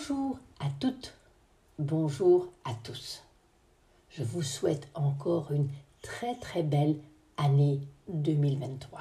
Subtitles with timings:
[0.00, 1.14] Bonjour à toutes,
[1.78, 3.22] bonjour à tous.
[4.08, 5.68] Je vous souhaite encore une
[6.00, 6.96] très très belle
[7.36, 9.00] année 2023.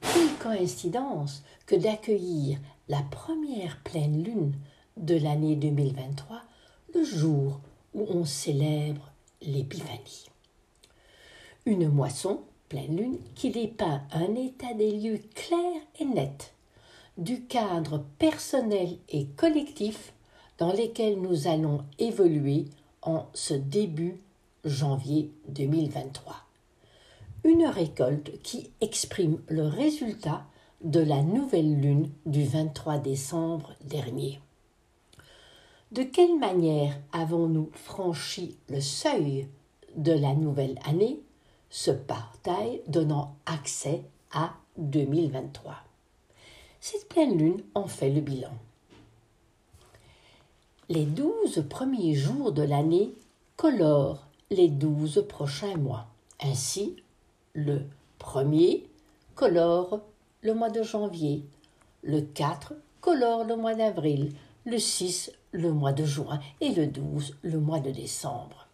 [0.00, 2.58] Quelle coïncidence que d'accueillir
[2.88, 4.52] la première pleine lune
[4.96, 6.42] de l'année 2023
[6.94, 7.60] le jour
[7.94, 10.26] où on célèbre l'Épiphanie.
[11.66, 16.52] Une moisson, pleine lune, qui dépeint un état des lieux clair et net
[17.18, 20.12] du cadre personnel et collectif
[20.58, 22.66] dans lesquels nous allons évoluer
[23.02, 24.18] en ce début
[24.64, 26.36] janvier 2023.
[27.44, 30.44] Une récolte qui exprime le résultat
[30.82, 34.40] de la nouvelle lune du 23 décembre dernier.
[35.90, 39.48] De quelle manière avons-nous franchi le seuil
[39.96, 41.20] de la nouvelle année,
[41.68, 45.91] ce portail donnant accès à 2023
[46.84, 48.50] Cette pleine lune en fait le bilan.
[50.88, 53.14] Les douze premiers jours de l'année
[53.56, 56.08] colorent les douze prochains mois.
[56.40, 56.96] Ainsi,
[57.54, 57.82] le
[58.18, 58.84] premier
[59.36, 60.00] colore
[60.40, 61.46] le mois de janvier,
[62.02, 64.32] le 4 colore le mois d'avril,
[64.64, 68.66] le 6 le mois de juin et le 12 le mois de décembre.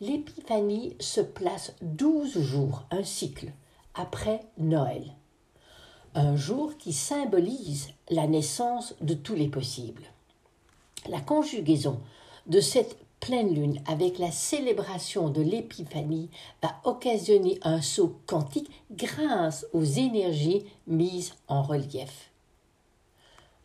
[0.00, 3.52] L'épiphanie se place douze jours, un cycle,
[3.94, 5.12] après Noël.
[6.14, 10.02] Un jour qui symbolise la naissance de tous les possibles.
[11.08, 12.00] La conjugaison
[12.46, 16.28] de cette pleine lune avec la célébration de l'épiphanie
[16.62, 22.32] va occasionner un saut quantique grâce aux énergies mises en relief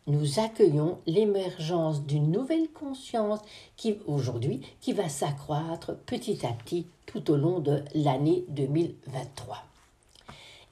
[0.08, 3.40] nous accueillons l'émergence d'une nouvelle conscience
[3.76, 9.58] qui aujourd'hui qui va s'accroître petit à petit tout au long de l'année 2023.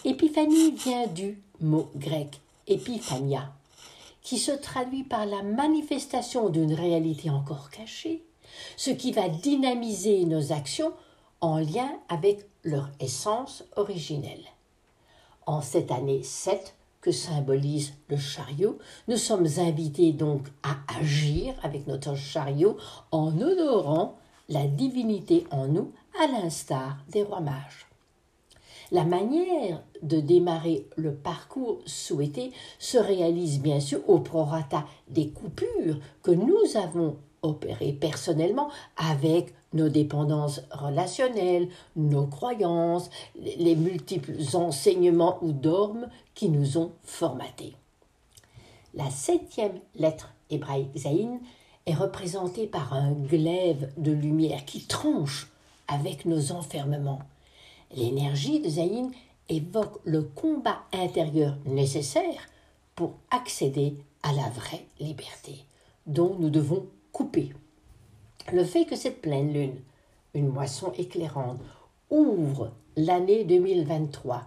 [0.04, 3.52] Épiphanie vient du mot grec épiphania,
[4.22, 8.22] qui se traduit par la manifestation d'une réalité encore cachée,
[8.76, 10.92] ce qui va dynamiser nos actions
[11.40, 14.44] en lien avec leur essence originelle.
[15.46, 21.86] En cette année 7, que symbolise le chariot, nous sommes invités donc à agir avec
[21.86, 22.76] notre chariot
[23.12, 27.86] en honorant la divinité en nous, à l'instar des rois mages.
[28.92, 35.98] La manière de démarrer le parcours souhaité se réalise bien sûr au prorata des coupures
[36.22, 43.10] que nous avons opérées personnellement avec nos dépendances relationnelles, nos croyances,
[43.58, 47.74] les multiples enseignements ou dogmes qui nous ont formatés.
[48.94, 51.40] La septième lettre hébraïque Zaïn
[51.86, 55.50] est représentée par un glaive de lumière qui tranche
[55.88, 57.20] avec nos enfermements.
[57.94, 59.10] L'énergie de Zaïn
[59.48, 62.48] évoque le combat intérieur nécessaire
[62.94, 65.64] pour accéder à la vraie liberté,
[66.06, 67.52] dont nous devons couper.
[68.52, 69.76] Le fait que cette pleine lune,
[70.34, 71.60] une moisson éclairante,
[72.10, 74.42] ouvre l'année 2023.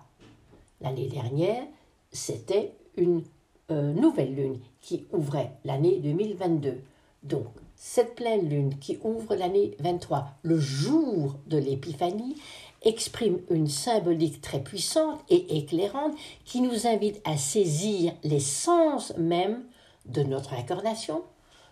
[0.81, 1.63] L'année dernière,
[2.11, 3.23] c'était une
[3.71, 6.81] euh, nouvelle lune qui ouvrait l'année 2022.
[7.23, 12.35] Donc, cette pleine lune qui ouvre l'année 23, le jour de l'épiphanie,
[12.83, 16.13] exprime une symbolique très puissante et éclairante
[16.45, 19.63] qui nous invite à saisir l'essence même
[20.05, 21.23] de notre incarnation,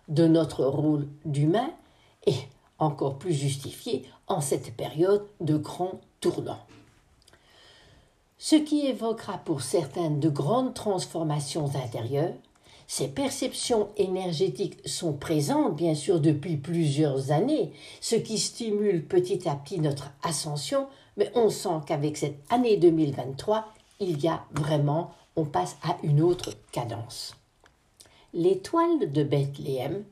[0.08, 1.70] de notre rôle d'humain
[2.26, 2.36] et
[2.78, 6.64] encore plus justifié en cette période de grands tournants.
[8.38, 12.34] Ce qui évoquera pour certains de grandes transformations intérieures,
[12.86, 19.56] ces perceptions énergétiques sont présentes bien sûr depuis plusieurs années, ce qui stimule petit à
[19.56, 20.86] petit notre ascension,
[21.18, 23.68] mais on sent qu'avec cette année 2023,
[24.00, 27.34] il y a vraiment, on passe à une autre cadence.
[28.32, 30.04] L'étoile de Bethléem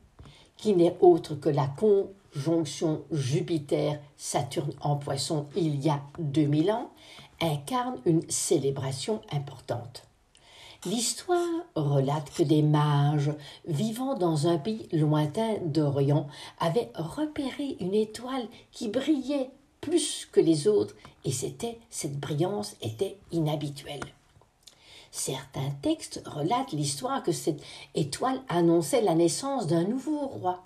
[0.56, 6.90] qui n'est autre que la conjonction Jupiter-Saturne en poisson il y a 2000 ans,
[7.40, 10.04] incarne une célébration importante.
[10.86, 13.32] L'histoire relate que des mages
[13.66, 16.28] vivant dans un pays lointain d'Orient
[16.58, 19.50] avaient repéré une étoile qui brillait
[19.80, 20.94] plus que les autres
[21.24, 24.00] et c'était cette brillance était inhabituelle.
[25.10, 27.62] Certains textes relatent l'histoire que cette
[27.94, 30.62] étoile annonçait la naissance d'un nouveau roi.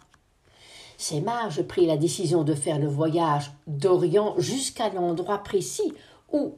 [0.98, 5.94] Ces mages prirent la décision de faire le voyage d'Orient jusqu'à l'endroit précis
[6.32, 6.56] où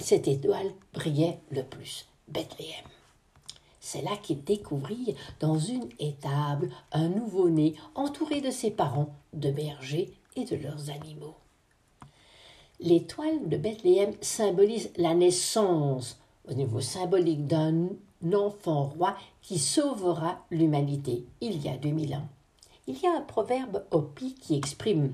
[0.00, 2.84] cette étoile brillait le plus, Bethléem.
[3.80, 10.12] C'est là qu'ils découvrirent dans une étable un nouveau-né entouré de ses parents, de bergers
[10.36, 11.34] et de leurs animaux.
[12.82, 16.18] L'étoile de Bethléem symbolise la naissance
[16.48, 17.90] au niveau symbolique d'un
[18.32, 22.26] enfant roi qui sauvera l'humanité il y a 2000 ans.
[22.88, 25.12] Il y a un proverbe Hopi qui exprime,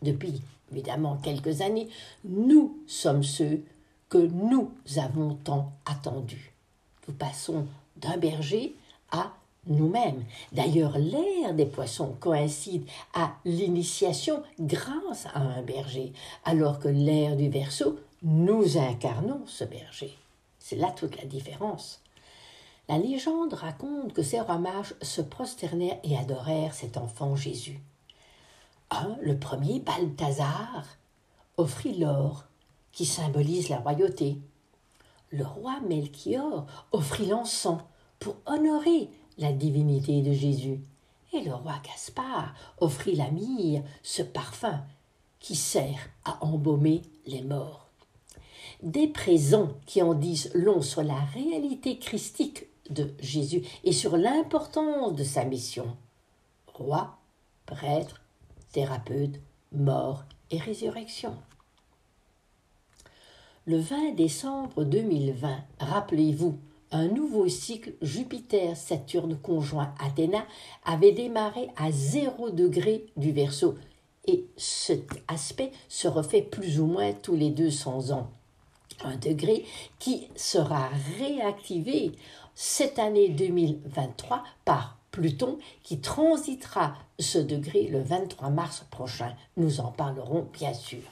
[0.00, 0.40] depuis
[0.72, 1.88] évidemment quelques années,
[2.24, 3.62] nous sommes ceux
[4.08, 6.54] que nous avons tant attendus.
[7.06, 7.66] Nous passons
[7.98, 8.74] d'un berger
[9.10, 9.34] à
[9.66, 10.24] nous-mêmes.
[10.52, 16.12] D'ailleurs, l'ère des poissons coïncide à l'initiation grâce à un berger,
[16.44, 20.16] alors que l'ère du Verseau, nous incarnons ce berger.
[20.58, 22.00] C'est là toute la différence.
[22.88, 27.80] La légende raconte que ces rois mages se prosternèrent et adorèrent cet enfant Jésus.
[28.90, 30.84] Un, le premier, Balthazar,
[31.56, 32.44] offrit l'or,
[32.92, 34.38] qui symbolise la royauté.
[35.30, 37.80] Le roi Melchior offrit l'encens
[38.20, 40.80] pour honorer la divinité de Jésus.
[41.32, 44.80] Et le roi Gaspard offrit la myrrhe, ce parfum
[45.40, 47.88] qui sert à embaumer les morts.
[48.82, 55.14] Des présents qui en disent long sur la réalité christique de Jésus et sur l'importance
[55.14, 55.96] de sa mission.
[56.74, 57.16] Roi,
[57.64, 58.20] prêtre,
[58.72, 59.40] thérapeute,
[59.72, 61.36] mort et résurrection.
[63.66, 66.58] Le 20 décembre 2020, rappelez-vous,
[66.96, 70.46] un nouveau cycle Jupiter-Saturne conjoint Athéna
[70.84, 73.74] avait démarré à zéro degré du Verseau
[74.26, 78.30] et cet aspect se refait plus ou moins tous les 200 ans.
[79.04, 79.66] Un degré
[79.98, 80.88] qui sera
[81.18, 82.12] réactivé
[82.54, 89.34] cette année 2023 par Pluton qui transitera ce degré le 23 mars prochain.
[89.58, 91.02] Nous en parlerons bien sûr.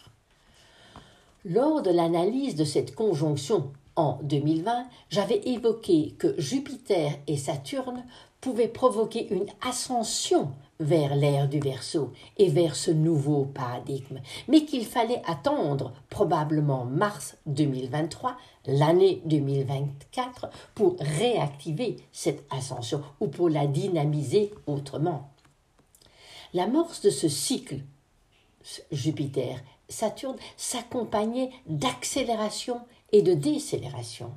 [1.45, 8.05] Lors de l'analyse de cette conjonction en 2020, j'avais évoqué que Jupiter et Saturne
[8.41, 10.51] pouvaient provoquer une ascension
[10.81, 17.37] vers l'ère du Verseau et vers ce nouveau paradigme, mais qu'il fallait attendre probablement mars
[17.47, 18.37] 2023,
[18.67, 25.31] l'année 2024, pour réactiver cette ascension ou pour la dynamiser autrement.
[26.53, 27.79] L'amorce de ce cycle
[28.91, 32.81] Jupiter Saturne s'accompagnait d'accélération
[33.15, 34.33] et de décélération.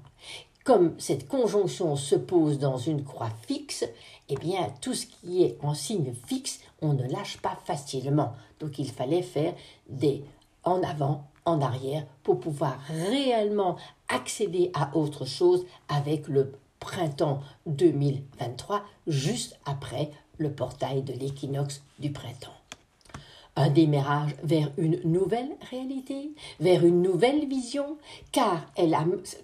[0.63, 3.83] Comme cette conjonction se pose dans une croix fixe,
[4.29, 8.33] eh bien, tout ce qui est en signe fixe, on ne lâche pas facilement.
[8.59, 9.55] Donc, il fallait faire
[9.89, 10.23] des
[10.63, 13.77] en avant, en arrière, pour pouvoir réellement
[14.09, 22.11] accéder à autre chose avec le printemps 2023, juste après le portail de l'équinoxe du
[22.11, 22.56] printemps
[23.57, 27.97] un démarrage vers une nouvelle réalité, vers une nouvelle vision,
[28.31, 28.95] car elle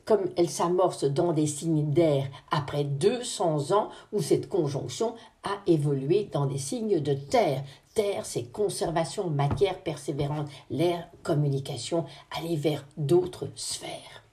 [0.05, 6.29] comme elle s'amorce dans des signes d'air après 200 ans où cette conjonction a évolué
[6.31, 7.63] dans des signes de terre.
[7.95, 12.05] Terre, c'est conservation, matière persévérante, l'air, communication,
[12.37, 14.23] aller vers d'autres sphères.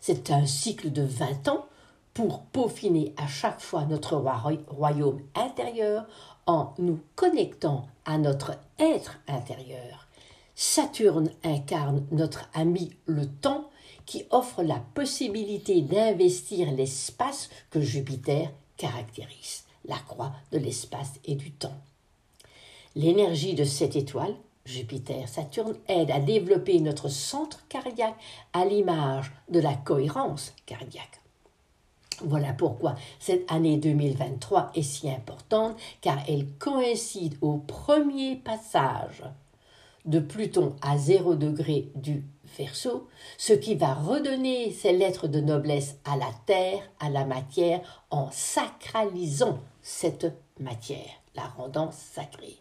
[0.00, 1.66] C'est un cycle de 20 ans
[2.12, 4.16] pour peaufiner à chaque fois notre
[4.68, 6.06] royaume intérieur
[6.46, 7.86] en nous connectant
[8.18, 10.06] notre être intérieur.
[10.54, 13.68] Saturne incarne notre ami le temps
[14.06, 21.50] qui offre la possibilité d'investir l'espace que Jupiter caractérise, la croix de l'espace et du
[21.50, 21.76] temps.
[22.94, 28.16] L'énergie de cette étoile, Jupiter, Saturne, aide à développer notre centre cardiaque
[28.52, 31.20] à l'image de la cohérence cardiaque.
[32.22, 39.22] Voilà pourquoi cette année 2023 est si importante, car elle coïncide au premier passage
[40.06, 42.24] de Pluton à zéro degré du
[42.56, 47.80] Verseau, ce qui va redonner ses lettres de noblesse à la terre, à la matière,
[48.10, 52.56] en sacralisant cette matière, la rendant sacrée.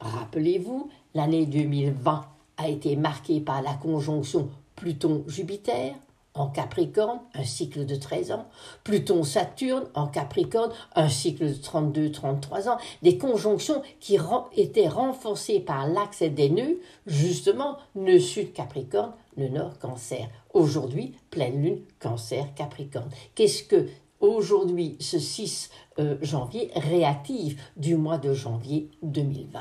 [0.00, 5.94] Rappelez-vous, l'année 2020 a été marquée par la conjonction Pluton-Jupiter,
[6.34, 8.46] en Capricorne, un cycle de 13 ans,
[8.84, 14.18] Pluton-Saturne en Capricorne, un cycle de 32-33 ans, des conjonctions qui
[14.56, 20.28] étaient renforcées par l'axe des nœuds, justement, nœud sud Capricorne, le nord Cancer.
[20.54, 23.10] Aujourd'hui, pleine lune, Cancer, Capricorne.
[23.34, 23.88] Qu'est-ce que
[24.20, 29.60] aujourd'hui, ce 6 euh, janvier, réactive du mois de janvier 2020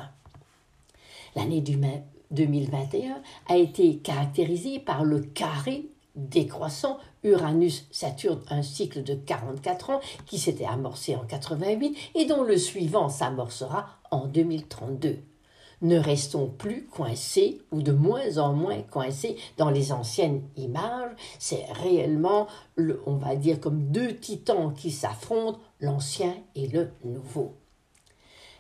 [1.36, 1.62] L'année
[2.32, 10.40] 2021 a été caractérisée par le carré décroissant, Uranus-Saturne, un cycle de 44 ans qui
[10.40, 15.20] s'était amorcé en 88 et dont le suivant s'amorcera en 2032.
[15.82, 21.12] Ne restons plus coincés ou de moins en moins coincés dans les anciennes images.
[21.40, 27.56] C'est réellement, le, on va dire, comme deux titans qui s'affrontent, l'ancien et le nouveau.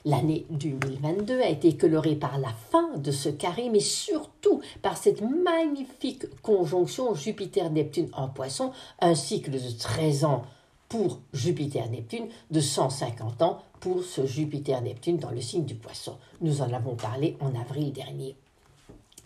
[0.03, 5.21] L'année 2022 a été colorée par la fin de ce carré, mais surtout par cette
[5.21, 10.43] magnifique conjonction Jupiter-Neptune en poisson, un cycle de 13 ans
[10.89, 16.17] pour Jupiter-Neptune, de 150 ans pour ce Jupiter-Neptune dans le signe du poisson.
[16.41, 18.35] Nous en avons parlé en avril dernier.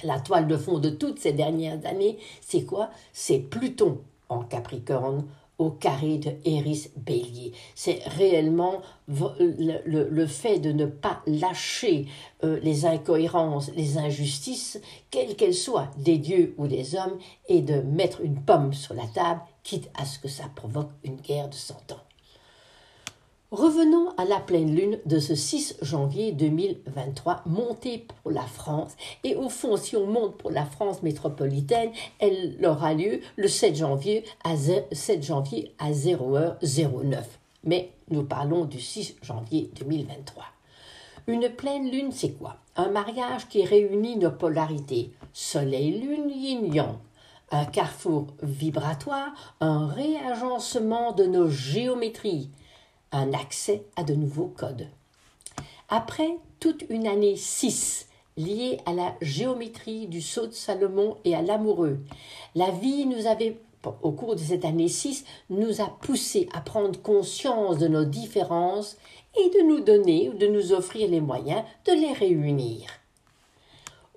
[0.03, 2.89] La toile de fond de toutes ces dernières années, c'est quoi?
[3.13, 5.25] C'est Pluton en Capricorne
[5.57, 7.53] au carré de Eris Bélier.
[7.75, 12.07] C'est réellement le, fait de ne pas lâcher
[12.43, 14.79] euh, les incohérences, les injustices,
[15.11, 19.07] quelles qu'elles soient, des dieux ou des hommes, et de mettre une pomme sur la
[19.07, 22.14] table, quitte à ce que ça provoque une guerre de cent ans.
[23.55, 28.97] Revenons à la pleine lune de ce 6 janvier 2023, montée pour la France.
[29.23, 33.77] Et au fond, si on monte pour la France métropolitaine, elle aura lieu le 7
[33.77, 37.23] janvier à, 7 janvier à 0h09.
[37.63, 40.43] Mais nous parlons du 6 janvier 2023.
[41.27, 42.57] Une pleine lune, c'est quoi?
[42.75, 46.97] Un mariage qui réunit nos polarités, soleil-lune, yin-yang.
[47.51, 52.49] Un carrefour vibratoire, un réagencement de nos géométries
[53.15, 54.87] un accès à de nouveaux codes.
[55.89, 58.07] Après toute une année 6
[58.37, 61.99] liée à la géométrie du sceau de Salomon et à l'amoureux,
[62.55, 63.57] la vie nous avait,
[64.01, 68.97] au cours de cette année 6, nous a poussé à prendre conscience de nos différences
[69.39, 72.81] et de nous donner ou de nous offrir les moyens de les réunir.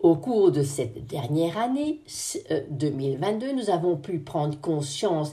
[0.00, 2.00] Au cours de cette dernière année
[2.70, 5.32] 2022, euh, nous avons pu prendre conscience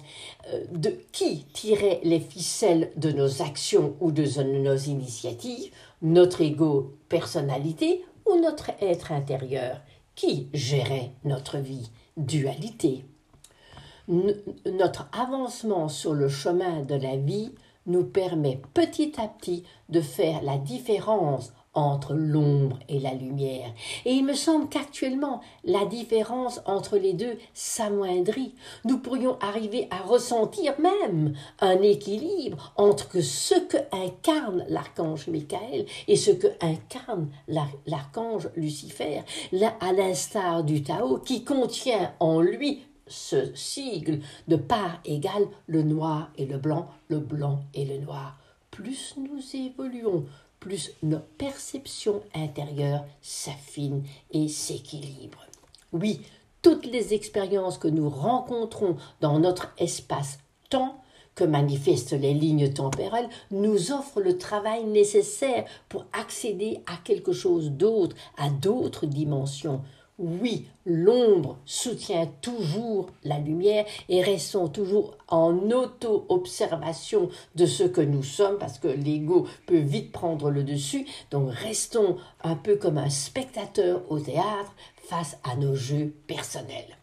[0.52, 6.96] euh, de qui tirait les ficelles de nos actions ou de nos initiatives, notre ego
[7.10, 9.82] personnalité ou notre être intérieur,
[10.16, 13.06] qui gérait notre vie, dualité.
[14.08, 17.52] notre avancement sur le chemin de la vie
[17.86, 23.72] nous permet petit à petit de faire la différence entre l'ombre et la lumière.
[24.06, 28.56] Et il me semble qu'actuellement, la différence entre les deux s'amoindrit.
[28.86, 36.16] Nous pourrions arriver à ressentir même un équilibre entre ce que incarne l'archange Michael et
[36.16, 39.22] ce que incarne l'archange Lucifer,
[39.82, 46.32] à l'instar du Tao qui contient en lui ce sigle de part égale le noir
[46.38, 48.38] et le blanc, le blanc et le noir.
[48.72, 50.26] Plus nous évoluons,
[50.66, 55.46] plus nos perceptions intérieures s'affinent et s'équilibrent.
[55.94, 56.22] Oui,
[56.64, 61.00] toutes les expériences que nous rencontrons dans notre espace-temps
[61.36, 67.70] que manifestent les lignes temporelles nous offrent le travail nécessaire pour accéder à quelque chose
[67.70, 69.84] d'autre, à d'autres dimensions,
[70.18, 78.24] oui, l'ombre soutient toujours la lumière et restons toujours en auto-observation de ce que nous
[78.24, 81.06] sommes parce que l'ego peut vite prendre le dessus.
[81.32, 84.74] Donc restons un peu comme un spectateur au théâtre
[85.10, 86.98] face à nos jeux personnels.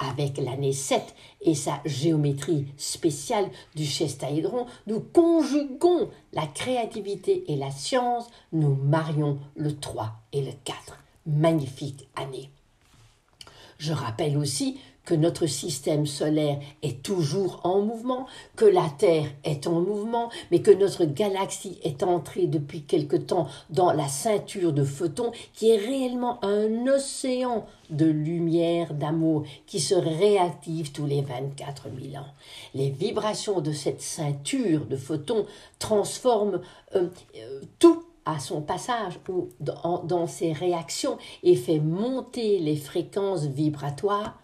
[0.00, 7.70] Avec l'année 7 et sa géométrie spéciale du chestaédron, nous conjuguons la créativité et la
[7.70, 12.50] science, nous marions le 3 et le 4 magnifique année.
[13.78, 18.26] Je rappelle aussi que notre système solaire est toujours en mouvement,
[18.56, 23.48] que la Terre est en mouvement, mais que notre galaxie est entrée depuis quelque temps
[23.70, 29.94] dans la ceinture de photons qui est réellement un océan de lumière, d'amour, qui se
[29.94, 32.26] réactive tous les 24 000 ans.
[32.74, 35.44] Les vibrations de cette ceinture de photons
[35.78, 36.60] transforment
[36.94, 43.44] euh, euh, tout à son passage ou dans, ses réactions et fait monter les fréquences
[43.44, 44.38] vibratoires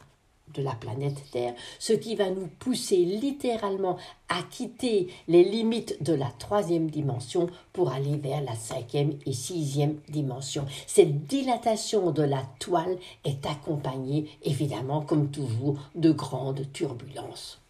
[0.54, 3.96] de la planète Terre, ce qui va nous pousser littéralement
[4.28, 9.98] à quitter les limites de la troisième dimension pour aller vers la cinquième et sixième
[10.08, 10.66] dimension.
[10.86, 17.60] Cette dilatation de la toile est accompagnée, évidemment, comme toujours, de grandes turbulences.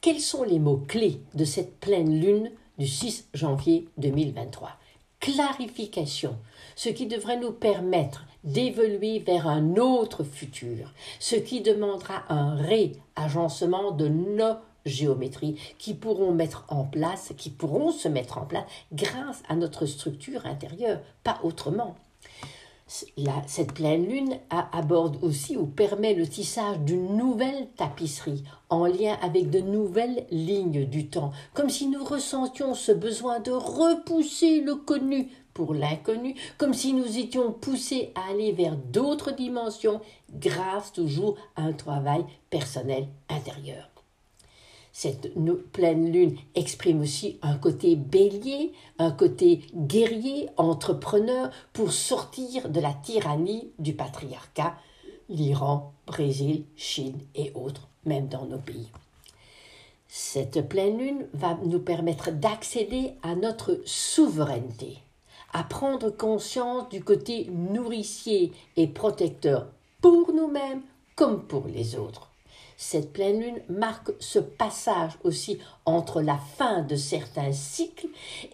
[0.00, 4.70] Quels sont les mots clés de cette pleine lune du 6 janvier 2023
[5.20, 6.36] clarification,
[6.76, 13.90] ce qui devrait nous permettre d'évoluer vers un autre futur, ce qui demandera un réagencement
[13.90, 14.56] de nos
[14.86, 19.86] géométries qui pourront mettre en place, qui pourront se mettre en place grâce à notre
[19.86, 21.96] structure intérieure, pas autrement
[22.88, 29.50] cette pleine lune aborde aussi ou permet le tissage d'une nouvelle tapisserie en lien avec
[29.50, 35.28] de nouvelles lignes du temps, comme si nous ressentions ce besoin de repousser le connu
[35.52, 40.00] pour l'inconnu, comme si nous étions poussés à aller vers d'autres dimensions
[40.32, 43.97] grâce toujours à un travail personnel intérieur.
[45.00, 45.32] Cette
[45.70, 52.92] pleine lune exprime aussi un côté bélier, un côté guerrier, entrepreneur, pour sortir de la
[52.94, 54.74] tyrannie du patriarcat,
[55.28, 58.90] l'Iran, Brésil, Chine et autres, même dans nos pays.
[60.08, 64.98] Cette pleine lune va nous permettre d'accéder à notre souveraineté,
[65.52, 69.68] à prendre conscience du côté nourricier et protecteur
[70.00, 70.82] pour nous-mêmes
[71.14, 72.32] comme pour les autres.
[72.80, 78.06] Cette pleine lune marque ce passage aussi entre la fin de certains cycles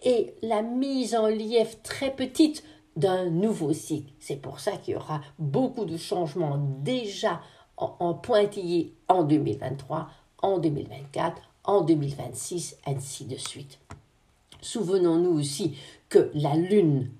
[0.03, 2.63] et la mise en lief très petite
[2.95, 4.11] d'un nouveau cycle.
[4.19, 7.39] C'est pour ça qu'il y aura beaucoup de changements déjà
[7.77, 10.09] en, pointillés en 2023,
[10.41, 13.77] en 2024, en 2026, ainsi de suite.
[14.59, 15.77] Souvenons-nous aussi
[16.09, 17.11] que la Lune,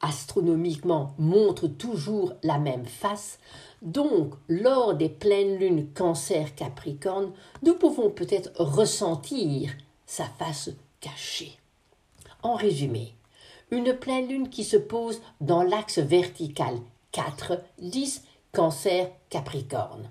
[0.00, 3.38] astronomiquement, montre toujours la même face.
[3.82, 9.70] Donc, lors des pleines lunes cancer-capricorne, nous pouvons peut-être ressentir
[10.06, 11.58] sa face cachée.
[12.42, 13.14] En résumé,
[13.70, 16.78] une pleine lune qui se pose dans l'axe vertical
[17.12, 20.10] 4, 10, cancer, capricorne,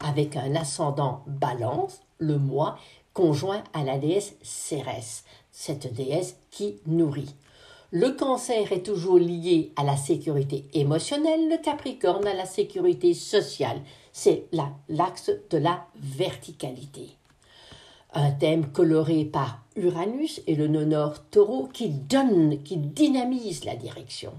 [0.00, 2.78] avec un ascendant balance, le mois,
[3.14, 7.34] conjoint à la déesse Cérès, cette déesse qui nourrit.
[7.90, 13.80] Le cancer est toujours lié à la sécurité émotionnelle, le capricorne à la sécurité sociale.
[14.12, 14.44] C'est
[14.88, 17.18] l'axe de la verticalité
[18.14, 24.32] un thème coloré par Uranus et le nord taureau qui donne, qui dynamise la direction.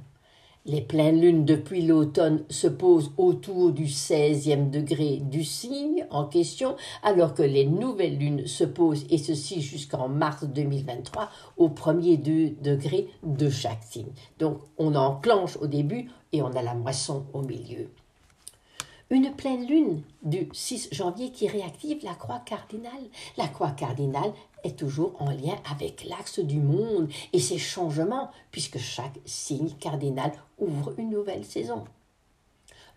[0.66, 6.76] Les pleines lunes depuis l'automne se posent autour du 16e degré du signe en question,
[7.02, 13.08] alors que les nouvelles lunes se posent, et ceci jusqu'en mars 2023, au premier degré
[13.24, 14.12] de chaque signe.
[14.38, 17.90] Donc on enclenche au début et on a la moisson au milieu.
[19.12, 23.10] Une pleine lune du 6 janvier qui réactive la croix cardinale.
[23.38, 28.78] La croix cardinale est toujours en lien avec l'axe du monde et ses changements, puisque
[28.78, 31.86] chaque signe cardinal ouvre une nouvelle saison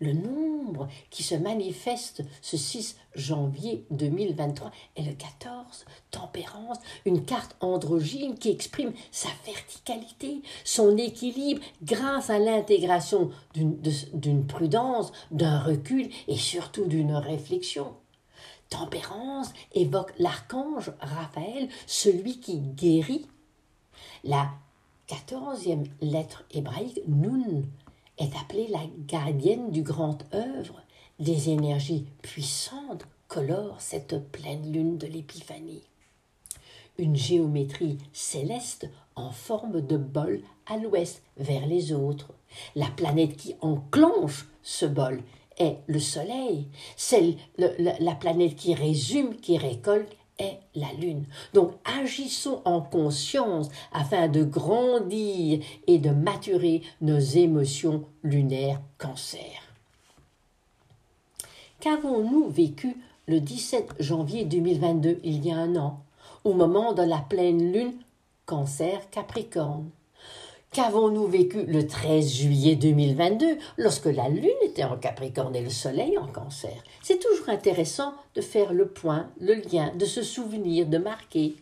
[0.02, 7.56] le nombre qui se manifeste ce 6 janvier 2023 est le 14, tempérance, une carte
[7.60, 16.36] androgyne qui exprime sa verticalité, son équilibre grâce à l'intégration d'une prudence, d'un recul et
[16.36, 17.94] surtout d'une réflexion.
[18.70, 23.26] Tempérance évoque l'archange Raphaël, celui qui guérit.
[24.24, 24.50] La
[25.06, 27.64] quatorzième lettre hébraïque, Nun,
[28.22, 30.80] est appelée la gardienne du grand œuvre.
[31.18, 35.82] Des énergies puissantes colorent cette pleine lune de l'épiphanie.
[36.98, 42.32] Une géométrie céleste en forme de bol à l'ouest vers les autres.
[42.76, 45.22] La planète qui enclenche ce bol
[45.58, 46.68] est le Soleil.
[46.96, 51.24] C'est la planète qui résume, qui récolte est la lune.
[51.54, 59.62] Donc agissons en conscience afin de grandir et de maturer nos émotions lunaires cancer.
[61.80, 66.00] Qu'avons-nous vécu le 17 janvier 2022, il y a un an,
[66.44, 67.94] au moment de la pleine lune
[68.46, 69.90] cancer capricorne?
[70.72, 76.16] Qu'avons-nous vécu le 13 juillet 2022 lorsque la Lune était en Capricorne et le Soleil
[76.16, 76.82] en Cancer?
[77.02, 81.56] C'est toujours intéressant de faire le point, le lien, de se souvenir, de marquer.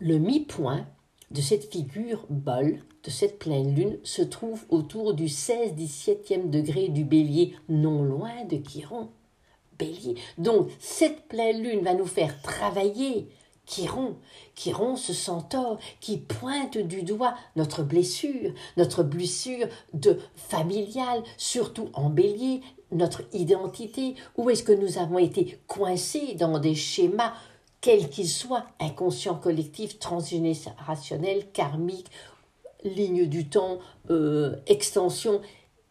[0.00, 0.84] Le mi-point
[1.30, 7.04] de cette figure bol, de cette pleine lune, se trouve autour du 16-17e degré du
[7.04, 9.08] bélier, non loin de Chiron.
[9.78, 10.16] Bélier.
[10.36, 13.28] Donc, cette pleine lune va nous faire travailler
[13.66, 14.16] Chiron,
[14.54, 22.10] Chiron ce centaure qui pointe du doigt notre blessure, notre blessure de familiale, surtout en
[22.10, 27.32] bélier, notre identité, où est-ce que nous avons été coincés dans des schémas,
[27.80, 32.10] quels qu'ils soient, inconscients collectifs, transgénérationnels, karmiques,
[32.84, 33.78] ligne du temps,
[34.10, 35.40] euh, extension.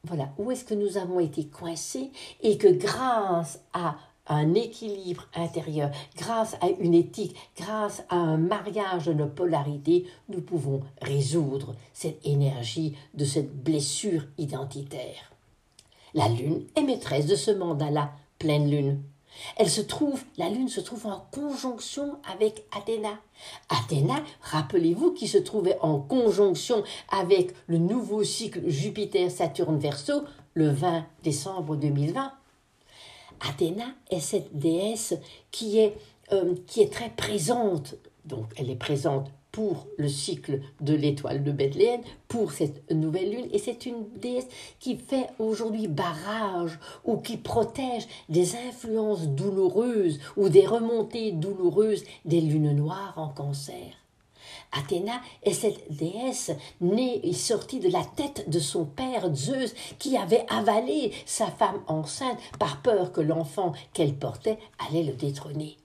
[0.03, 5.91] Voilà, où est-ce que nous avons été coincés et que grâce à un équilibre intérieur,
[6.15, 12.25] grâce à une éthique, grâce à un mariage de nos polarités, nous pouvons résoudre cette
[12.25, 15.31] énergie de cette blessure identitaire.
[16.13, 19.01] La Lune est maîtresse de ce mandat-là, pleine Lune.
[19.55, 23.19] Elle se trouve, la Lune se trouve en conjonction avec Athéna.
[23.69, 31.77] Athéna, rappelez-vous, qui se trouvait en conjonction avec le nouveau cycle Jupiter-Saturne-Verseau le 20 décembre
[31.77, 32.33] 2020.
[33.47, 35.15] Athéna est cette déesse
[35.51, 35.95] qui est,
[36.31, 37.95] euh, qui est très présente.
[38.25, 43.47] Donc elle est présente pour le cycle de l'étoile de Bethléem, pour cette nouvelle lune.
[43.51, 44.47] Et c'est une déesse
[44.79, 52.41] qui fait aujourd'hui barrage ou qui protège des influences douloureuses ou des remontées douloureuses des
[52.41, 54.00] lunes noires en cancer.
[54.71, 60.17] Athéna est cette déesse née et sortie de la tête de son père Zeus qui
[60.17, 64.57] avait avalé sa femme enceinte par peur que l'enfant qu'elle portait
[64.87, 65.77] allait le détrôner.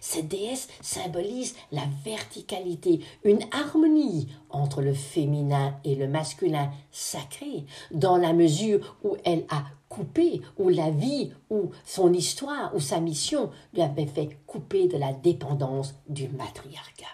[0.00, 8.16] Cette déesse symbolise la verticalité, une harmonie entre le féminin et le masculin sacré, dans
[8.16, 13.50] la mesure où elle a coupé, où la vie, ou son histoire, ou sa mission
[13.74, 17.06] lui avait fait couper de la dépendance du matriarcat.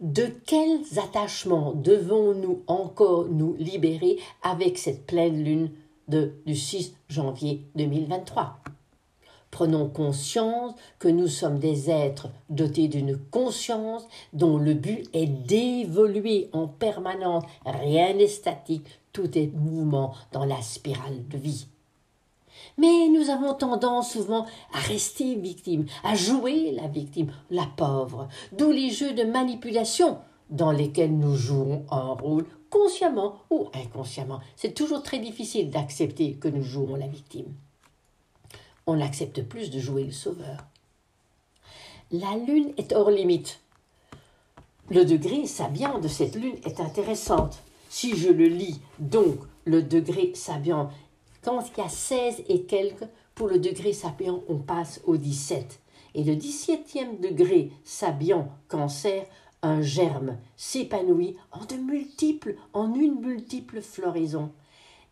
[0.00, 5.70] De quels attachements devons-nous encore nous libérer avec cette pleine lune
[6.44, 8.58] du 6 janvier 2023
[9.50, 16.50] Prenons conscience que nous sommes des êtres dotés d'une conscience dont le but est d'évoluer
[16.52, 17.44] en permanence.
[17.64, 21.68] Rien n'est statique, tout est mouvement dans la spirale de vie.
[22.78, 28.70] Mais nous avons tendance souvent à rester victimes, à jouer la victime, la pauvre, d'où
[28.70, 30.18] les jeux de manipulation
[30.50, 34.40] dans lesquels nous jouons un rôle consciemment ou inconsciemment.
[34.56, 37.54] C'est toujours très difficile d'accepter que nous jouons la victime
[38.86, 40.64] on accepte plus de jouer le sauveur.
[42.12, 43.60] La lune est hors limite.
[44.90, 47.62] Le degré sabian de cette lune est intéressante.
[47.88, 50.90] Si je le lis, donc, le degré sabian,
[51.46, 53.06] quand il y a 16 et quelques,
[53.36, 55.80] pour le degré sabian, on passe au 17.
[56.16, 59.24] Et le 17e degré sabian, cancer,
[59.62, 64.50] un germe s'épanouit en de multiples, en une multiple floraison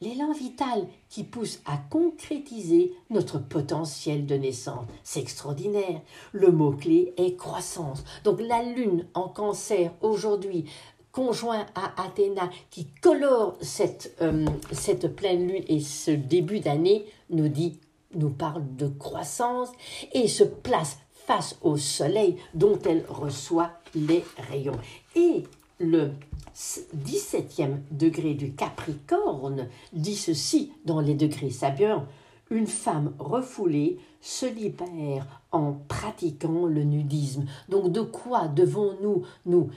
[0.04, 4.86] l'élan vital qui pousse à concrétiser notre potentiel de naissance.
[5.02, 6.02] C'est extraordinaire.
[6.32, 8.04] Le mot-clé est croissance.
[8.22, 10.66] Donc la lune en cancer aujourd'hui
[11.14, 17.48] conjoint à Athéna qui colore cette, euh, cette pleine lune et ce début d'année nous
[17.48, 17.78] dit,
[18.16, 19.70] nous parle de croissance
[20.12, 24.78] et se place face au soleil dont elle reçoit les rayons.
[25.14, 25.44] Et
[25.78, 26.10] le
[26.56, 32.06] 17e degré du Capricorne dit ceci dans les degrés sabiens
[32.50, 37.46] une femme refoulée se libère en pratiquant le nudisme.
[37.68, 39.70] Donc de quoi devons-nous nous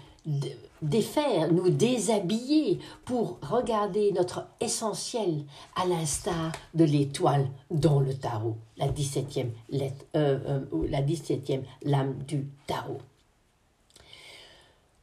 [0.81, 5.43] défaire, nous déshabiller pour regarder notre essentiel
[5.75, 12.15] à l'instar de l'étoile dans le tarot, la 17e, lettre, euh, euh, la 17e lame
[12.27, 12.99] du tarot.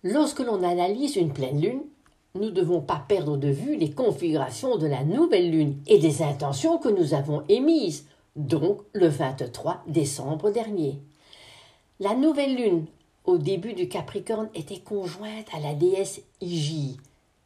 [0.03, 1.83] Lorsque l'on analyse une pleine lune,
[2.35, 6.23] nous ne devons pas perdre de vue les configurations de la nouvelle lune et des
[6.23, 8.07] intentions que nous avons émises,
[8.37, 10.99] donc le 23 décembre dernier.
[12.01, 12.87] La nouvelle lune,
[13.25, 16.99] au début du Capricorne, était conjointe à la déesse Igi,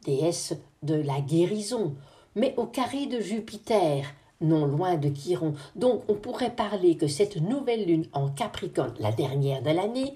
[0.04, 1.94] déesse de la guérison,
[2.34, 4.04] mais au carré de Jupiter,
[4.40, 5.54] non loin de Chiron.
[5.76, 10.14] Donc on pourrait parler que cette nouvelle lune en Capricorne, la dernière de l'année,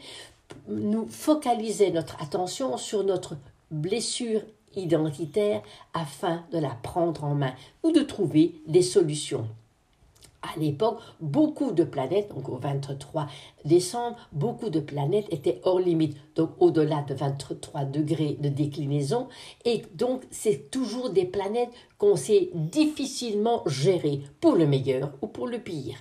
[0.68, 3.37] nous focaliser notre attention sur notre
[3.70, 4.42] blessure
[4.75, 5.62] identitaire
[5.94, 9.46] afin de la prendre en main ou de trouver des solutions.
[10.42, 13.28] À l'époque, beaucoup de planètes, donc au 23
[13.64, 19.28] décembre, beaucoup de planètes étaient hors limite, donc au-delà de 23 degrés de déclinaison,
[19.64, 25.46] et donc c'est toujours des planètes qu'on sait difficilement gérer, pour le meilleur ou pour
[25.46, 25.98] le pire.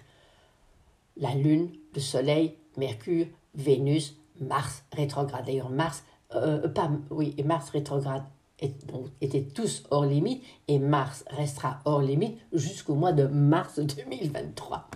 [1.17, 5.45] La Lune, le Soleil, Mercure, Vénus, Mars rétrograde.
[5.45, 8.23] D'ailleurs, Mars, euh, pas, oui, Mars rétrograde
[8.61, 14.87] étaient tous hors limite et Mars restera hors limite jusqu'au mois de mars 2023.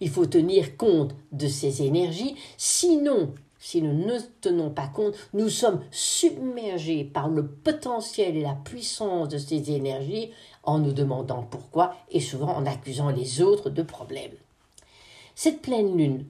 [0.00, 5.48] Il faut tenir compte de ces énergies, sinon, si nous ne tenons pas compte, nous
[5.48, 10.32] sommes submergés par le potentiel et la puissance de ces énergies
[10.64, 14.34] en nous demandant pourquoi et souvent en accusant les autres de problèmes.
[15.34, 16.26] Cette pleine lune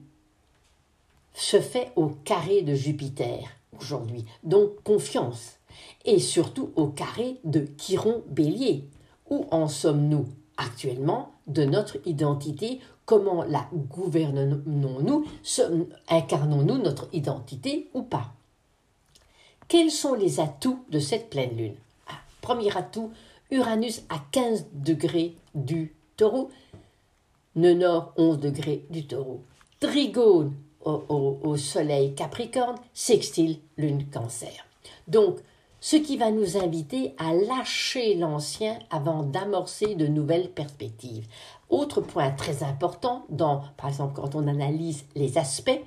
[1.33, 3.39] se fait au carré de Jupiter
[3.79, 5.57] aujourd'hui, donc confiance,
[6.05, 8.85] et surtout au carré de Chiron Bélier.
[9.29, 12.79] Où en sommes-nous actuellement de notre identité?
[13.05, 15.25] Comment la gouvernons-nous?
[16.09, 18.33] Incarnons-nous notre identité ou pas?
[19.67, 21.75] Quels sont les atouts de cette pleine lune?
[22.07, 23.11] Ah, Premier atout,
[23.51, 26.49] Uranus à 15 degrés du taureau,
[27.55, 29.41] nœud nord 11 degrés du taureau.
[29.79, 30.53] Trigone
[30.85, 34.65] au, soleil Capricorne, sextile lune cancer.
[35.07, 35.39] Donc,
[35.83, 41.27] ce qui va nous inviter à lâcher l'ancien avant d'amorcer de nouvelles perspectives.
[41.69, 45.81] Autre point très important, dans, par exemple quand on analyse les aspects,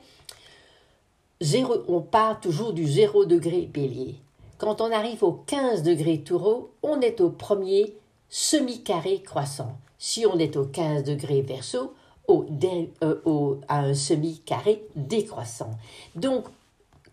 [1.88, 4.16] on part toujours du 0 degré bélier.
[4.58, 7.94] Quand on arrive au 15 degré taureau, on est au premier
[8.28, 9.78] semi-carré croissant.
[9.96, 11.94] Si on est au 15 degré verso,
[12.28, 15.70] euh, au, à un semi-carré décroissant.
[16.16, 16.44] Donc,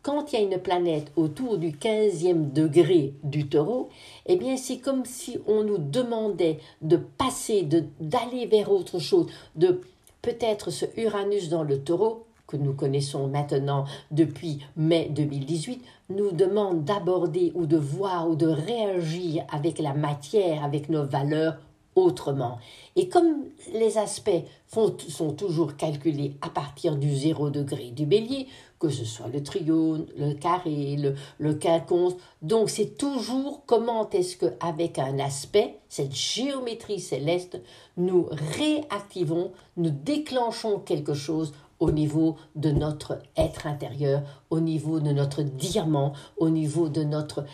[0.04, 3.90] quand il y a une planète autour du 15e degré du taureau,
[4.26, 7.64] eh bien, c'est comme si on nous demandait de passer,
[8.00, 9.80] d'aller vers autre chose, de
[10.22, 16.84] peut-être ce Uranus dans le taureau que nous connaissons maintenant depuis mai 2018, nous demande
[16.84, 21.56] d'aborder ou de voir ou de réagir avec la matière, avec nos valeurs
[21.96, 22.60] autrement.
[22.96, 24.32] Et comme les aspects
[24.68, 28.48] sont toujours calculés à partir du zéro degré du bélier,
[28.84, 34.36] que ce soit le trigone, le carré, le, le quinconce, donc c'est toujours comment est-ce
[34.36, 37.62] que avec un aspect, cette géométrie céleste,
[37.96, 45.12] nous réactivons, nous déclenchons quelque chose au niveau de notre être intérieur, au niveau de
[45.14, 47.46] notre diamant, au niveau de notre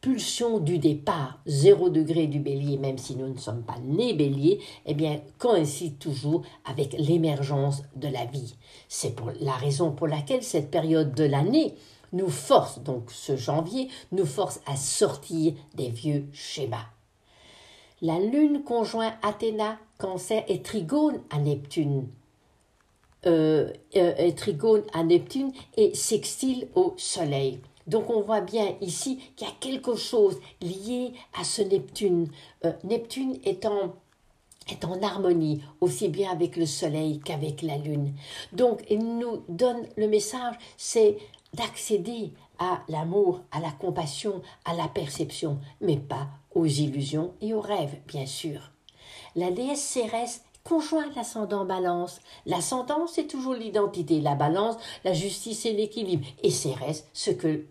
[0.00, 4.60] pulsion du départ, zéro degré du bélier, même si nous ne sommes pas nés bélier,
[4.86, 8.54] eh bien, coïncide toujours avec l'émergence de la vie.
[8.88, 11.74] C'est pour la raison pour laquelle cette période de l'année
[12.12, 16.86] nous force, donc ce janvier, nous force à sortir des vieux schémas.
[18.02, 22.08] La lune conjoint Athéna, cancer et trigone à Neptune
[23.26, 27.60] euh, euh trigone à Neptune et sextile au Soleil.
[27.86, 32.28] Donc on voit bien ici qu'il y a quelque chose lié à ce Neptune.
[32.64, 33.94] Euh, Neptune est en,
[34.70, 38.14] est en harmonie aussi bien avec le Soleil qu'avec la Lune.
[38.52, 41.16] Donc il nous donne le message, c'est
[41.54, 47.60] d'accéder à l'amour, à la compassion, à la perception, mais pas aux illusions et aux
[47.60, 48.70] rêves, bien sûr.
[49.34, 52.20] La déesse Cérès conjoint l'ascendant balance.
[52.46, 56.26] L'ascendant, c'est toujours l'identité, la balance, la justice et l'équilibre.
[56.42, 57.64] Et Cérès, ce que,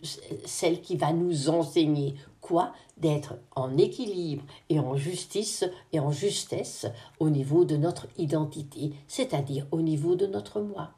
[0.46, 6.86] celle qui va nous enseigner quoi D'être en équilibre et en justice et en justesse
[7.20, 10.90] au niveau de notre identité, c'est-à-dire au niveau de notre moi.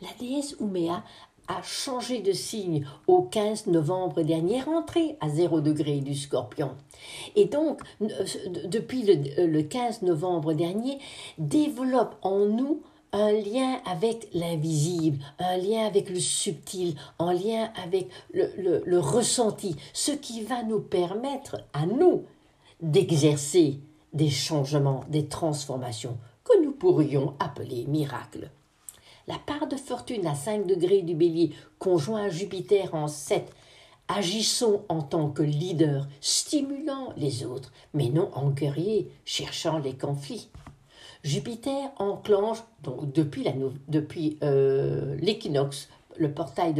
[0.00, 1.04] La déesse Ouméa
[1.48, 6.72] a changé de signe au 15 novembre dernier, rentré à 0 degré du scorpion.
[7.34, 8.06] Et donc, euh,
[8.64, 10.98] depuis le, 15 euh, novembre dernier,
[11.38, 12.82] développe en nous
[13.12, 19.76] un lien avec l'invisible, un lien avec le subtil, un lien avec le, le ressenti,
[19.92, 22.24] ce qui va nous permettre à nous
[22.82, 23.78] d'exercer
[24.12, 28.50] des changements, des transformations que nous pourrions appeler miracles.
[29.28, 33.52] La part de fortune à 5 degrés du bélier, conjoint Jupiter en 7,
[34.06, 40.48] agissons en tant que leader, stimulant les autres, mais non en guerrier, cherchant les conflits.
[41.24, 42.62] Jupiter enclenche,
[43.08, 46.72] depuis, euh, l'équinoxe, le portail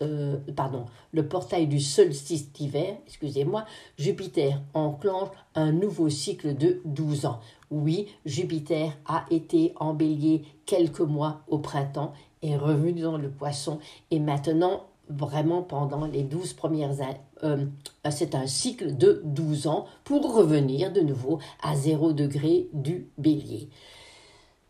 [0.00, 3.64] euh, pardon, le portail du solstice d'hiver, excusez-moi,
[3.98, 7.40] Jupiter enclenche un nouveau cycle de 12 ans.
[7.70, 13.78] Oui, Jupiter a été en bélier quelques mois au printemps, est revenu dans le poisson
[14.10, 17.66] et maintenant, vraiment pendant les 12 premières années, euh,
[18.10, 23.68] c'est un cycle de 12 ans pour revenir de nouveau à 0 degré du bélier.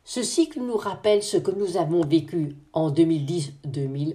[0.04, 4.14] Ce cycle nous rappelle ce que nous avons vécu en 2010-2011,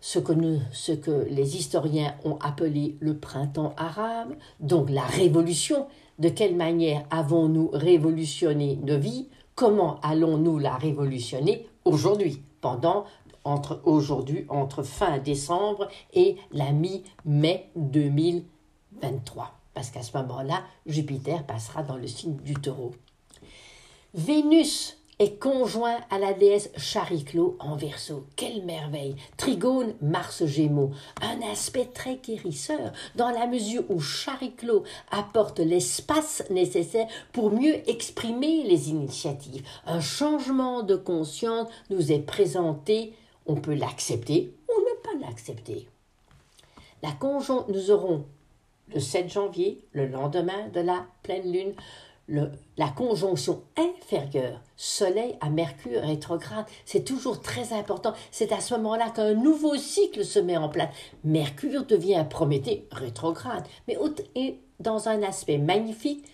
[0.00, 0.32] ce que,
[0.70, 5.88] ce que les historiens ont appelé le printemps arabe, donc la révolution.
[6.18, 9.28] De quelle manière avons-nous révolutionné nos vies?
[9.54, 13.04] Comment allons-nous la révolutionner aujourd'hui, pendant
[13.44, 21.82] entre aujourd'hui, entre fin décembre et la mi-mai 2023 Parce qu'à ce moment-là, Jupiter passera
[21.82, 22.92] dans le signe du taureau.
[24.14, 28.24] Vénus est conjoint à la déesse Chariclo en verso.
[28.36, 30.92] Quelle merveille Trigone, Mars Gémeaux.
[31.20, 38.62] Un aspect très guérisseur dans la mesure où Chariclo apporte l'espace nécessaire pour mieux exprimer
[38.64, 39.62] les initiatives.
[39.86, 43.12] Un changement de conscience nous est présenté.
[43.46, 45.88] On peut l'accepter ou ne pas l'accepter.
[47.02, 47.10] La
[47.68, 48.24] nous aurons
[48.94, 51.74] le 7 janvier, le lendemain de la pleine lune,
[52.28, 58.12] la conjonction inférieure, Soleil à Mercure rétrograde, c'est toujours très important.
[58.30, 60.94] C'est à ce moment-là qu'un nouveau cycle se met en place.
[61.24, 63.96] Mercure devient Prométhée rétrograde, mais
[64.34, 66.24] et dans un aspect magnifique,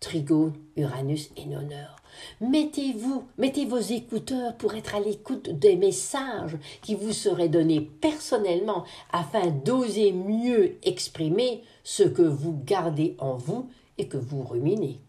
[0.00, 1.96] Trigone, Uranus et Noneur.
[2.40, 8.84] Mettez-vous, mettez vos écouteurs pour être à l'écoute des messages qui vous seraient donnés personnellement
[9.12, 15.00] afin d'oser mieux exprimer ce que vous gardez en vous et que vous ruminez.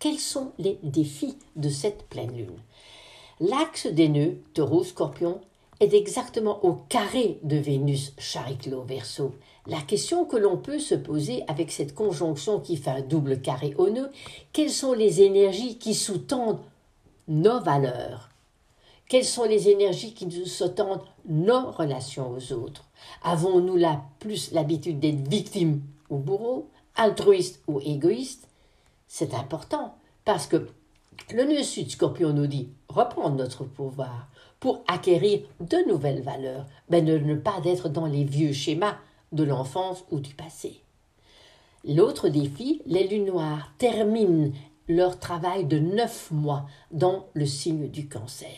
[0.00, 2.58] Quels sont les défis de cette pleine lune?
[3.38, 5.42] L'axe des nœuds, taureau, scorpion,
[5.78, 9.34] est exactement au carré de Vénus Chariclo Verseau.
[9.66, 13.74] La question que l'on peut se poser avec cette conjonction qui fait un double carré
[13.76, 14.10] au nœud,
[14.54, 16.62] quelles sont les énergies qui sous-tendent
[17.28, 18.30] nos valeurs?
[19.06, 22.86] Quelles sont les énergies qui sous-tendent nos relations aux autres?
[23.22, 28.49] Avons-nous la plus l'habitude d'être victime ou bourreau, altruiste ou égoïste?
[29.12, 30.68] C'est important parce que
[31.34, 34.28] le nœud sud scorpion nous dit reprendre notre pouvoir
[34.60, 38.96] pour acquérir de nouvelles valeurs, mais de ne pas être dans les vieux schémas
[39.32, 40.84] de l'enfance ou du passé.
[41.84, 44.52] L'autre défi, les lunes noires terminent
[44.86, 48.56] leur travail de neuf mois dans le signe du cancer.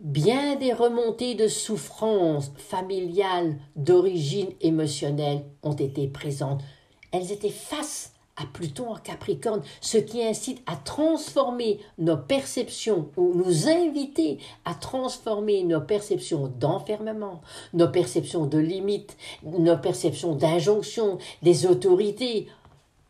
[0.00, 6.64] Bien des remontées de souffrances familiales d'origine émotionnelle ont été présentes.
[7.12, 13.34] Elles étaient face à Pluton en Capricorne, ce qui incite à transformer nos perceptions ou
[13.34, 17.42] nous inviter à transformer nos perceptions d'enfermement,
[17.74, 22.46] nos perceptions de limites, nos perceptions d'injonction des autorités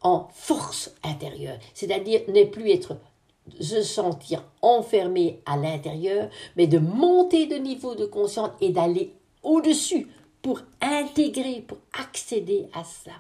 [0.03, 2.97] en force intérieure, c'est-à-dire ne plus être
[3.61, 10.07] se sentir enfermé à l'intérieur, mais de monter de niveau de conscience et d'aller au-dessus
[10.43, 13.13] pour intégrer, pour accéder à ça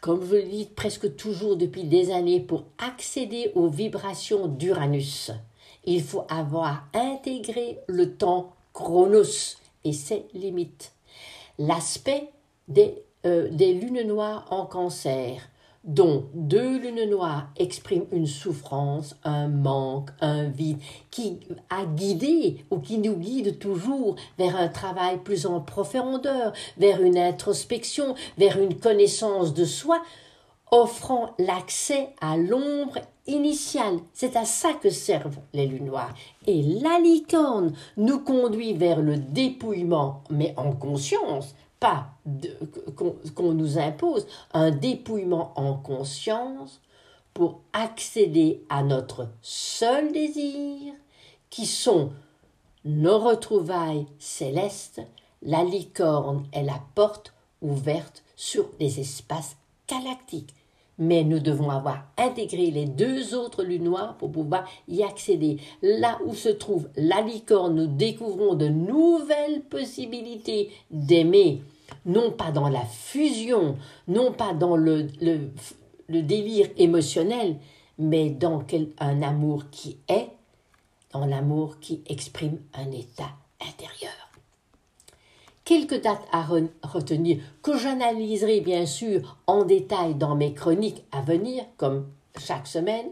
[0.00, 5.32] comme je le dis presque toujours depuis des années, pour accéder aux vibrations d'Uranus,
[5.84, 10.92] il faut avoir intégré le temps chronos et ses limites.
[11.58, 12.30] L'aspect
[12.68, 15.48] des, euh, des lunes noires en cancer,
[15.84, 20.78] dont deux lunes noires expriment une souffrance, un manque, un vide,
[21.10, 21.40] qui
[21.70, 27.18] a guidé ou qui nous guide toujours vers un travail plus en profondeur, vers une
[27.18, 30.02] introspection, vers une connaissance de soi,
[30.70, 33.98] offrant l'accès à l'ombre initiale.
[34.12, 36.14] C'est à ça que servent les lunes noires.
[36.46, 42.12] Et la licorne nous conduit vers le dépouillement, mais en conscience, pas
[42.94, 46.80] qu'on nous impose un dépouillement en conscience
[47.34, 50.92] pour accéder à notre seul désir,
[51.48, 52.12] qui sont
[52.84, 55.00] nos retrouvailles célestes,
[55.42, 59.56] la licorne est la porte ouverte sur les espaces
[59.88, 60.54] galactiques.
[61.00, 65.56] Mais nous devons avoir intégré les deux autres lunes noires pour pouvoir y accéder.
[65.82, 71.62] Là où se trouve la licorne, nous découvrons de nouvelles possibilités d'aimer
[72.06, 73.76] non pas dans la fusion,
[74.08, 77.56] non pas dans le, le, délire émotionnel,
[77.98, 78.64] mais dans
[78.98, 80.28] un amour qui est,
[81.12, 84.19] dans l'amour qui exprime un état intérieur.
[85.70, 86.42] Quelques dates à
[86.82, 93.06] retenir que j'analyserai bien sûr en détail dans mes chroniques à venir, comme chaque semaine,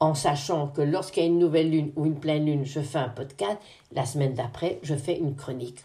[0.00, 2.96] en sachant que lorsqu'il y a une nouvelle lune ou une pleine lune, je fais
[2.96, 3.58] un podcast,
[3.92, 5.80] la semaine d'après, je fais une chronique.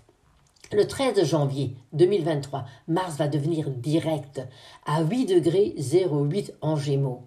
[0.71, 4.41] Le 13 janvier 2023, Mars va devenir direct
[4.85, 7.23] à 8 degrés 08 en Gémeaux.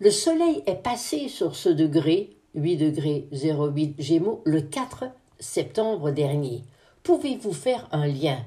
[0.00, 5.04] Le Soleil est passé sur ce degré 8 degrés 08 Gémeaux le 4
[5.38, 6.62] septembre dernier.
[7.02, 8.38] Pouvez-vous faire un lien?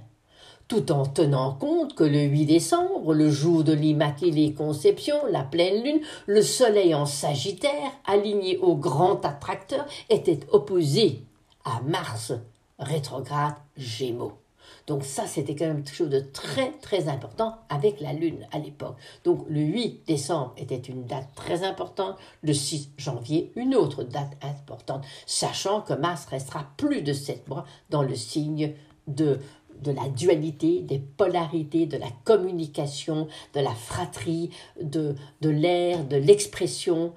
[0.68, 5.84] Tout en tenant compte que le 8 décembre, le jour de l'Immaculée Conception, la pleine
[5.84, 11.24] lune, le soleil en Sagittaire, aligné au grand attracteur, était opposé
[11.66, 12.34] à Mars
[12.80, 14.45] rétrograde Gémeaux.
[14.88, 18.60] Donc ça, c'était quand même quelque chose de très très important avec la Lune à
[18.60, 18.98] l'époque.
[19.24, 24.38] Donc le 8 décembre était une date très importante, le 6 janvier une autre date
[24.44, 28.74] importante, sachant que Mars restera plus de sept mois dans le signe
[29.08, 29.40] de
[29.82, 34.50] de la dualité, des polarités, de la communication, de la fratrie,
[34.82, 37.12] de, de l'air, de l'expression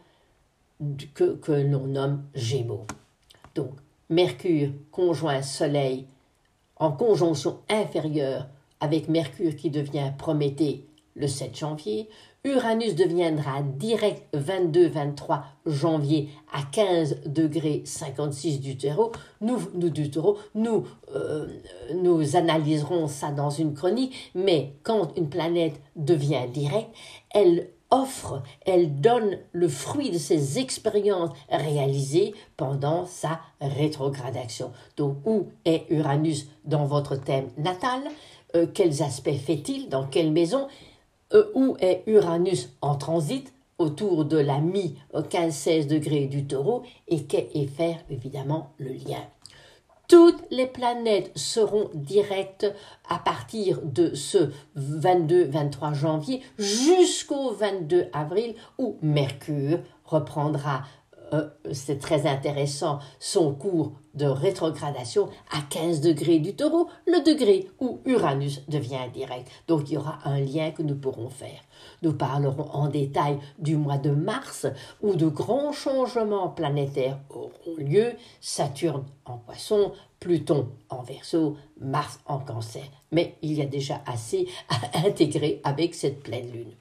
[1.14, 2.84] que, que l'on nomme Gémeaux.
[3.54, 3.70] Donc,
[4.10, 6.06] Mercure conjoint Soleil
[6.78, 8.46] en conjonction inférieure
[8.80, 12.08] avec Mercure qui devient Prométhée le 7 janvier,
[12.44, 19.10] Uranus deviendra direct 22-23 janvier à 15 degrés 56 du taureau.
[19.40, 21.48] Nous, nous du taureau, nous, euh,
[21.96, 26.90] nous analyserons ça dans une chronique, mais quand une planète devient directe,
[27.30, 34.72] elle offre, elle donne le fruit de ses expériences réalisées pendant sa rétrogradation.
[34.96, 38.00] Donc, où est Uranus dans votre thème natal?
[38.54, 39.88] Euh, Quels aspects fait-il?
[39.88, 40.68] Dans quelle maison?
[41.32, 43.52] Euh, Où est Uranus en transit?
[43.78, 46.82] Autour de la mi-15-16 degrés du taureau.
[47.06, 47.24] Et,
[47.54, 49.22] et faire évidemment le lien?
[50.08, 52.66] Toutes les planètes seront directes
[53.08, 60.82] à partir de ce 22-23 janvier jusqu'au 22 avril où Mercure reprendra
[61.32, 67.68] euh, c'est très intéressant, son cours de rétrogradation à 15 degrés du taureau, le degré
[67.80, 69.48] où Uranus devient direct.
[69.68, 71.60] Donc il y aura un lien que nous pourrons faire.
[72.02, 74.66] Nous parlerons en détail du mois de mars
[75.02, 82.38] où de grands changements planétaires auront lieu, Saturne en poisson, Pluton en verso, Mars en
[82.38, 82.84] cancer.
[83.12, 86.72] Mais il y a déjà assez à intégrer avec cette pleine lune.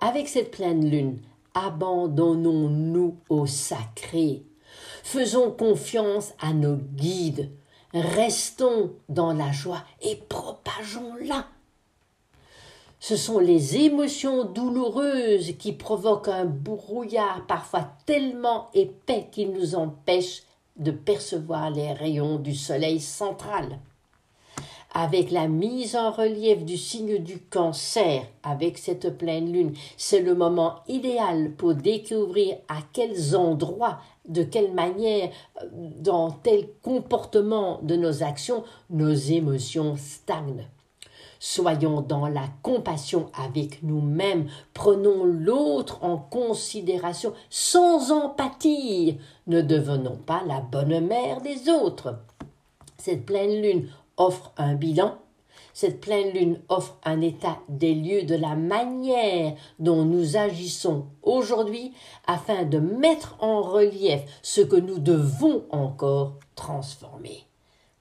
[0.00, 1.20] Avec cette pleine lune,
[1.56, 4.44] abandonnons-nous au sacré.
[5.02, 7.50] Faisons confiance à nos guides.
[7.94, 11.46] Restons dans la joie et propageons-la.
[13.00, 20.42] Ce sont les émotions douloureuses qui provoquent un brouillard parfois tellement épais qu'il nous empêche
[20.76, 23.78] de percevoir les rayons du soleil central
[24.98, 30.34] avec la mise en relief du signe du cancer, avec cette pleine lune, c'est le
[30.34, 35.28] moment idéal pour découvrir à quels endroits, de quelle manière,
[35.70, 40.66] dans tel comportement de nos actions, nos émotions stagnent.
[41.40, 50.42] Soyons dans la compassion avec nous-mêmes, prenons l'autre en considération sans empathie, ne devenons pas
[50.46, 52.18] la bonne mère des autres.
[52.96, 55.18] Cette pleine lune offre un bilan,
[55.72, 61.92] cette pleine lune offre un état des lieux de la manière dont nous agissons aujourd'hui
[62.26, 67.44] afin de mettre en relief ce que nous devons encore transformer.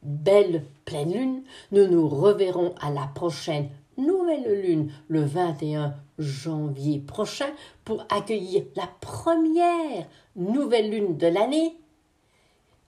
[0.04, 7.50] Belle pleine lune, nous nous reverrons à la prochaine nouvelle lune le 21 janvier prochain
[7.84, 11.76] pour accueillir la première nouvelle lune de l'année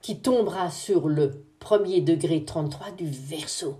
[0.01, 3.75] qui tombera sur le premier degré 33 du Verseau.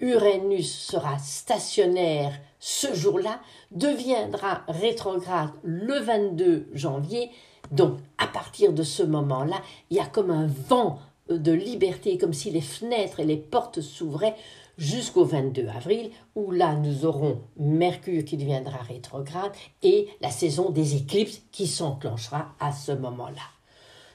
[0.00, 3.40] Uranus sera stationnaire ce jour-là,
[3.70, 7.30] deviendra rétrograde le 22 janvier.
[7.70, 9.60] Donc, à partir de ce moment-là,
[9.90, 10.98] il y a comme un vent
[11.28, 14.36] de liberté, comme si les fenêtres et les portes s'ouvraient
[14.78, 19.52] jusqu'au 22 avril, où là nous aurons Mercure qui deviendra rétrograde
[19.82, 23.57] et la saison des éclipses qui s'enclenchera à ce moment-là.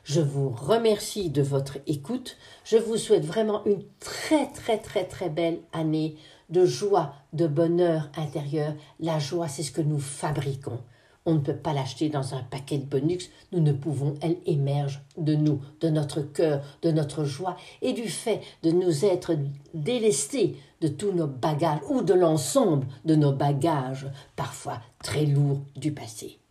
[0.04, 2.36] Je vous remercie de votre écoute.
[2.66, 6.18] Je vous souhaite vraiment une très très très très belle année
[6.50, 8.74] de joie, de bonheur intérieur.
[9.00, 10.82] La joie, c'est ce que nous fabriquons.
[11.26, 15.02] On ne peut pas l'acheter dans un paquet de bonus, nous ne pouvons, elle émerge
[15.18, 19.38] de nous, de notre cœur, de notre joie et du fait de nous être
[19.74, 25.94] délestés de tous nos bagages ou de l'ensemble de nos bagages, parfois très lourds du
[25.94, 26.43] passé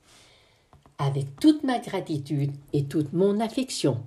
[1.02, 4.00] avec toute ma gratitude et toute mon affection.